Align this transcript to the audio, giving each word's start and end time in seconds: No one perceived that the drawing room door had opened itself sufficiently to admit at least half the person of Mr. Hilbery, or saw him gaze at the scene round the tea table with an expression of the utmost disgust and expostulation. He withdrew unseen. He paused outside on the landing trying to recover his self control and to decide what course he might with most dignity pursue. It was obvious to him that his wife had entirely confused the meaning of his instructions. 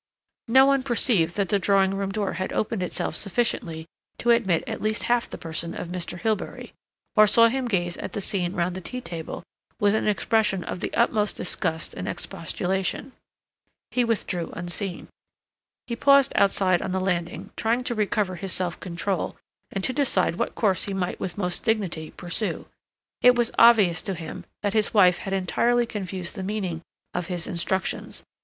No 0.47 0.65
one 0.65 0.81
perceived 0.81 1.35
that 1.35 1.49
the 1.49 1.59
drawing 1.59 1.93
room 1.93 2.11
door 2.11 2.33
had 2.33 2.51
opened 2.53 2.81
itself 2.81 3.15
sufficiently 3.15 3.85
to 4.17 4.31
admit 4.31 4.63
at 4.65 4.81
least 4.81 5.03
half 5.03 5.29
the 5.29 5.37
person 5.37 5.75
of 5.75 5.89
Mr. 5.89 6.19
Hilbery, 6.19 6.73
or 7.15 7.27
saw 7.27 7.49
him 7.49 7.67
gaze 7.67 7.97
at 7.97 8.13
the 8.13 8.19
scene 8.19 8.53
round 8.55 8.73
the 8.75 8.81
tea 8.81 8.99
table 8.99 9.43
with 9.79 9.93
an 9.93 10.07
expression 10.07 10.63
of 10.63 10.79
the 10.79 10.91
utmost 10.95 11.37
disgust 11.37 11.93
and 11.93 12.07
expostulation. 12.07 13.11
He 13.91 14.03
withdrew 14.03 14.49
unseen. 14.53 15.07
He 15.85 15.95
paused 15.95 16.33
outside 16.33 16.81
on 16.81 16.93
the 16.93 16.99
landing 16.99 17.51
trying 17.55 17.83
to 17.83 17.93
recover 17.93 18.37
his 18.37 18.51
self 18.53 18.79
control 18.79 19.37
and 19.69 19.83
to 19.83 19.93
decide 19.93 20.33
what 20.33 20.55
course 20.55 20.85
he 20.85 20.95
might 20.95 21.19
with 21.19 21.37
most 21.37 21.61
dignity 21.63 22.09
pursue. 22.09 22.65
It 23.21 23.35
was 23.35 23.51
obvious 23.59 24.01
to 24.01 24.15
him 24.15 24.45
that 24.63 24.73
his 24.73 24.95
wife 24.95 25.19
had 25.19 25.33
entirely 25.33 25.85
confused 25.85 26.35
the 26.35 26.41
meaning 26.41 26.81
of 27.13 27.27
his 27.27 27.45
instructions. 27.45 28.23